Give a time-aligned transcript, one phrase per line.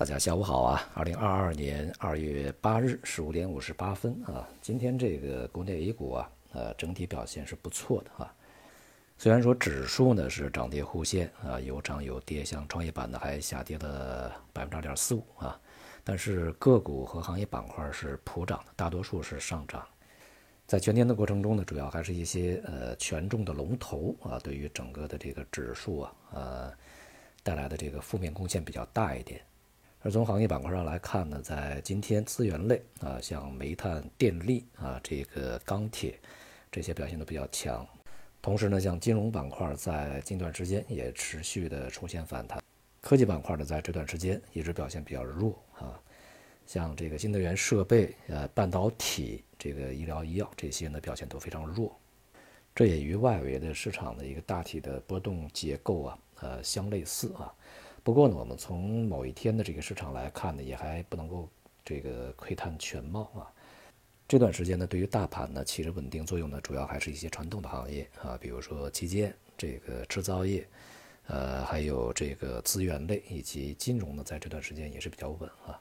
[0.00, 0.90] 大家下午好啊！
[0.94, 8.34] 二零二二年二月八日十五点五十八分啊，今天这个国内 A 股啊，呃，整体表现是不错的啊。
[9.18, 15.60] 虽然说指数呢是涨跌互现啊，有涨有跌，像创业板呢还下跌了百分之二点四五啊，
[16.02, 19.86] 但是个股和行业板块是普涨的，大多数是上涨。
[20.66, 26.72] 在全天的过程中呢，主要还是一些呃权重的龙头啊，对于整个的这个指数啊，呃，
[27.42, 29.38] 带来的这个负面贡献比较大一点。
[30.02, 36.18] 而从行业板块上来看呢，在今天资源类啊，像煤炭、电力啊，这个钢铁
[36.72, 37.86] 这些表现都比较强。
[38.40, 42.62] 同时呢，像金融板块在近段时间也持续的出现反弹。
[43.02, 46.00] 科技板块呢，在这段时间一直表现比较弱啊，
[46.66, 51.94] 像这个新能源设备、呃半导体、这个医疗医药这些呢，表现都非常弱。
[52.74, 57.52] 这也与外围的市场的一个大体的波动结构啊，呃相类似啊。
[58.10, 61.48] 不过呢，我们从某一天的这个市场来看呢，也还不能够
[61.84, 63.46] 这个窥探全貌啊。
[64.26, 70.66] 这段时间呢，对于大盘呢起着稳定作用呢，主要还是一些传统的行业啊，比如说基建、这个制造业，
[71.28, 75.80] 呃，还有这个资源类以及金融呢，在这段时间也是比较稳啊。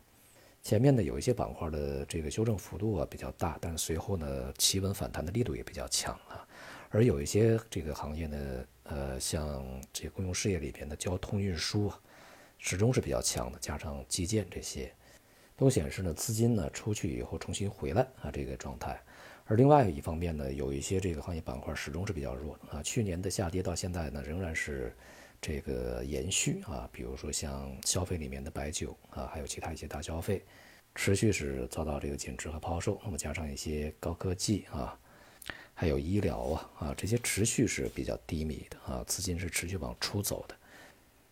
[0.61, 6.48] 前面呢有一些板块的这个修正幅度啊比较大，但是随后呢企稳反弹的力度也比较强啊。
[6.92, 12.00] 而有一些这个行业呢，呃，像这个公用事业里边的交通运输啊。
[12.60, 14.94] 始终是比较强的，加上基建这些，
[15.56, 19.02] 都显示呢资金呢出去以后重新回来啊这个状态。
[19.46, 24.96] 而另外一方面呢，有一些这个行业板块始终是比较弱啊，去年的下跌到现在呢仍然是
[25.42, 26.88] 这个延续啊。
[26.92, 30.46] 比如说像消费里面的白酒啊，还有其他一些大消费，
[30.94, 33.02] 持续是遭到这个减持和抛售。
[33.04, 35.00] 那么加上一些高科技啊，
[35.73, 40.56] 还有医疗啊啊这些持续是比较低迷的啊，资金是持续往出走的。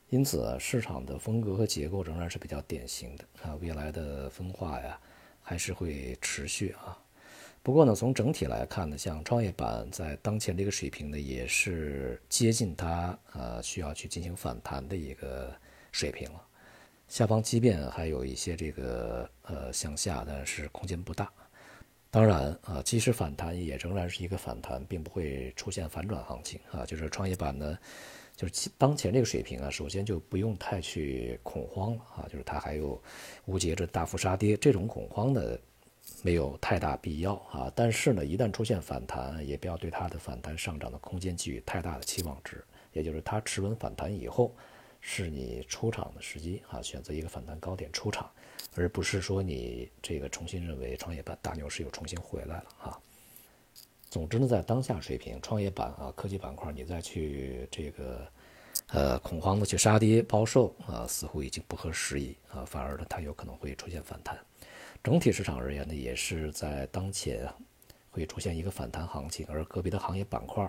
[0.10, 3.56] 因此，市场的风格和结构仍然是比较典型的啊。
[3.62, 4.98] 未来的分化呀，
[5.42, 6.98] 还是会持续啊。
[7.62, 15.54] 不过呢，从整体来看呢，像创业板在当前这个水平呢，也是接近它呃需要去进行反弹的一个
[15.92, 16.42] 水平了。
[17.10, 21.30] 下方即便还有一些这个呃向下，但是空间不大。
[22.10, 26.86] 当然啊，即使反弹，也仍然是一个反弹，并不会出现反转行情啊。
[26.86, 27.78] 就是创业板呢。
[28.38, 33.02] 就是当前这个水平啊，首先就不用太去恐慌了啊，就是它还有
[33.46, 35.58] 无节制大幅杀跌这种恐慌呢，
[36.22, 37.72] 没有太大必要啊。
[37.76, 42.64] 但是呢，一旦出现反弹，也不要对它的反弹上涨的空间给予太大的期望值。
[42.94, 44.56] 也就是它持稳反弹以后，
[45.02, 48.30] 是你出场的时机啊，选择一个反弹高点出场，
[48.76, 53.00] 而不是说你这个重新认为创业板大牛市又重新回来了啊。
[54.10, 58.28] 总之呢，在当下水平，创业板啊、科技板块，你再去这个，
[58.88, 64.38] 呃，恐慌的去杀跌抛售啊，似乎已经不合时宜啊，反而呢，它有可能会出现反弹。
[65.04, 67.54] 整体市场而言呢，也是在当前啊，
[68.10, 70.68] 会出现一个反弹行情，而个别的行业板块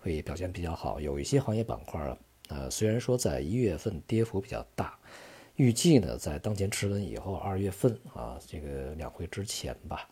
[0.00, 1.00] 会表现比较好。
[1.00, 2.18] 有一些行业板块啊，
[2.48, 4.98] 呃，虽然说在一月份跌幅比较大，
[5.54, 10.08] 预计呢，在当前持稳以后，二月份啊，这个两会之前吧。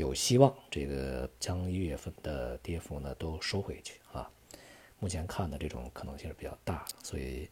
[0.00, 4.28] 有希望，这个将一月份的跌幅呢都收回去啊。
[4.98, 7.48] 目前看的这种可能性是比较大的，所以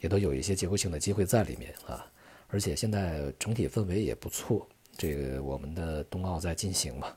[0.00, 2.06] 也都有一些结构性的机会在里面啊。
[2.48, 4.66] 而且现在整体氛围也不错，
[4.96, 7.14] 这个我们的冬奥在进行嘛。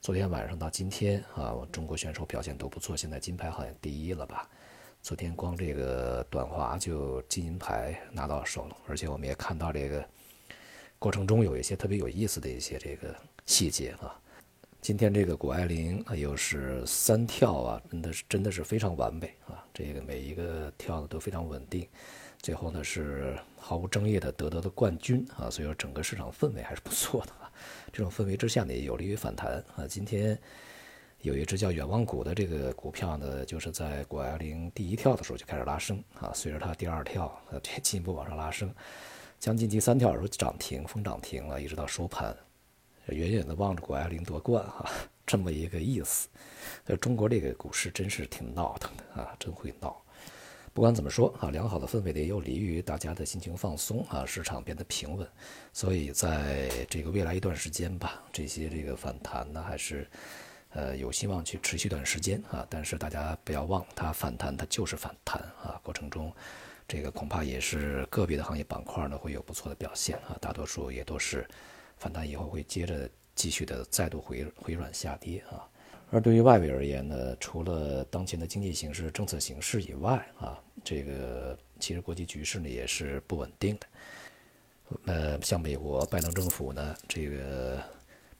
[0.00, 4.48] 昨天晚上到今天啊，中国选手表现都不错，现在金牌好像第一了吧？
[5.02, 10.08] 昨天光这个短滑就金银牌拿到手了，而且我们也看到这个
[10.98, 13.14] 过程中有一些特别有意思的一些这个。
[13.48, 14.20] 细节啊，
[14.80, 21.88] 今天这个谷爱凌啊，又是三跳啊，真的是真的是非常完美啊，这个每一个跳的都非常稳定，
[22.42, 27.48] 最后呢是毫无争议的得到的冠军啊，所以说整个市场氛围还是不错的啊，
[27.92, 29.86] 这种氛围之下呢，也有利于反弹啊。
[29.88, 30.36] 今天
[31.20, 38.74] 有一只叫远望谷的这个股票呢，就是在谷爱凌第一跳的时候就开始拉升啊，随着它第二跳呃进一步往上拉升，
[39.38, 42.36] 将近第三跳的时候涨停封涨停了，一直到收盘。
[43.06, 44.90] 远远的望着谷爱凌夺冠哈，
[45.24, 46.28] 这么一个意思。
[46.86, 49.96] 呃，中国这个股市真是挺闹腾的啊，真会闹。
[50.74, 55.26] 不管怎么说啊，良好的氛围呢，也有利于大家的心情放松啊，市场变得平稳。
[55.72, 60.06] 所以在这个未来一段时间吧，这些这个反弹呢，还是
[60.70, 62.66] 呃有希望去持续一段时间啊。
[62.68, 66.30] 但是大家不要忘，它反弹它就是反弹啊，过程中
[66.88, 71.46] 这个恐怕也是个别的行业板块呢会有不错的表现啊，大多数也都是。
[71.98, 75.64] 反弹以后会接着继续的再度回回软下跌啊，
[76.10, 83.86] 而对于外围而言呢，除了当前的经济形势、政策形势以外啊，这个其实国际局势呢也是不稳定的。
[85.06, 87.82] 呃，像美国拜登政府呢，这个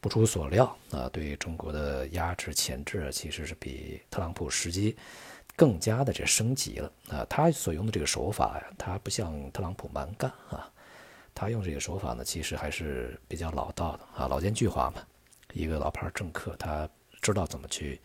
[0.03, 4.95] 不出所料啊，对中国的压制钳制其实是比特朗普时机
[5.57, 7.27] 更加的这升级了啊。
[7.29, 10.71] 他所用的这个手法呀，他不像特朗普蛮干啊，
[11.35, 15.05] 他用这个手法呢，其实还是比较老道的啊，老奸巨猾嘛。
[15.53, 16.87] 一个老牌政客，他
[17.23, 17.99] 知道怎么去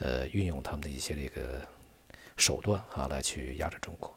[0.00, 1.62] 呃运用他们的一些这个
[2.36, 4.14] 手段啊，来去压制中国。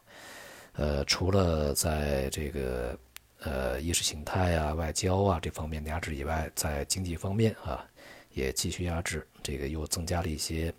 [0.74, 3.00] 呃，除了在这个
[3.40, 7.88] 呃意识形态啊、外交啊这方面的压制以外，在经济方面啊，
[8.34, 9.26] 也继续压制。
[9.42, 10.74] 这个又增加了一些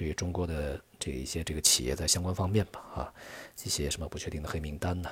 [0.00, 3.14] 对于中国的这一些这个企业在相关方面吧啊，
[3.62, 5.10] 一些什么不确定的黑名单呢？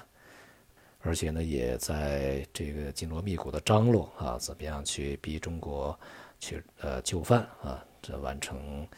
[1.03, 6.01] 而且呢，也在这个紧锣密鼓的张罗啊，怎么样去逼中国
[6.41, 8.89] 去呃就范啊，这完成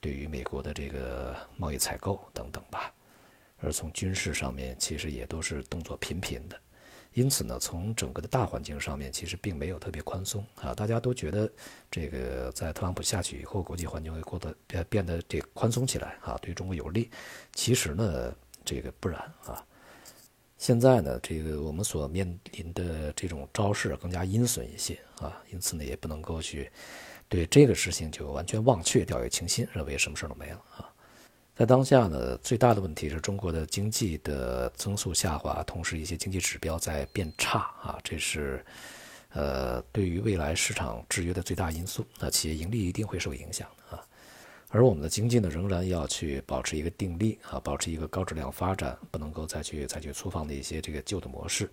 [0.00, 2.94] 对于美国的这个贸易采购等等吧。
[3.58, 6.56] 而从军事上面，其实也都是动作频频的，
[7.14, 10.74] 因此呢，从整个的大环境上面，其实并没有特别宽松啊。
[10.74, 11.50] 大家都觉得
[11.90, 17.10] 这个在特朗普下去以后，国际环境会过得变变得这宽松起来啊，对中国有利。
[17.54, 19.64] 其实呢，这个不然啊。
[20.58, 26.70] 现在呢，这个我们所面临的这种招式更加阴损一些啊，因此呢，也不能够去
[27.28, 30.91] 对这个事情就完全忘却、掉以轻心，认为什么事都没了啊。
[31.54, 38.64] 在当下呢，最大的问题是中国的经济的增速下滑，同时一些经济指标在变差啊，这是
[39.34, 42.06] 呃对于未来市场制约的最大因素。
[42.18, 44.00] 那企业盈利一定会受影响啊。
[44.70, 51.70] 而我们的经济呢，仍然要去保持一个定力啊，保持一个高质量发展，不能够再去采取粗放的一些这个旧的模式。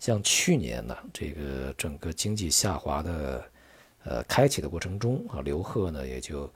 [0.00, 3.44] 像去年呢，这个整个经济下滑的
[4.02, 6.52] 呃开启的过程中啊，刘鹤呢也就。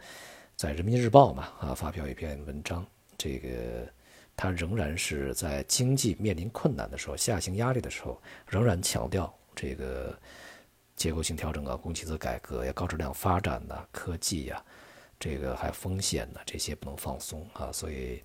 [0.56, 2.85] 在人民日报嘛啊发表一篇文章，
[3.19, 3.87] 这个
[4.35, 8.19] 他仍然是在经济面临困难的时候、下行压力的时候，
[8.49, 10.19] 仍然强调这个
[10.97, 14.64] 结构性调整啊、供给侧改革呀、高质量发展呐、科技呀，
[15.20, 17.70] 这个还风险呢，这些不能放松啊。
[17.70, 18.23] 所以，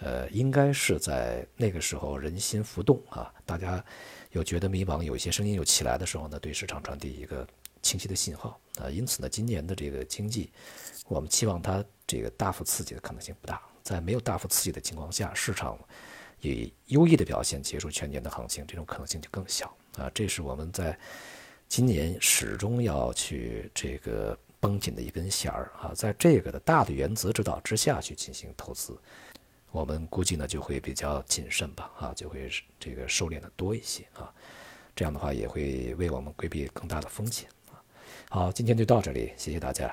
[0.00, 3.84] 呃，应该是在那个时候人心浮动啊，大家
[4.32, 7.46] 有觉得迷茫、有一些声音又起来的时候呢，对市场传递一个
[7.82, 8.88] 清晰的信号啊。
[8.88, 10.50] 因此呢，今年的这个经济。
[11.06, 15.76] 我们期望它这个大幅刺激的可能性不大，在没有大幅刺激的情况下，市场
[16.40, 20.08] 以优异的表现结束全年的行情，这种可能性就更小啊。
[20.14, 20.96] 这是我们在
[21.66, 28.96] 今年始终要去这个绷紧的一根弦儿啊，在这个的大的原则指导之下去进行投资，
[29.72, 32.48] 我们估计呢就会比较谨慎吧啊，就会
[32.78, 34.32] 这个收敛的多一些啊，
[34.94, 37.48] 这样的话也会为我们规避更大的风险。
[38.32, 39.92] 好，今天就到这里，谢谢大家。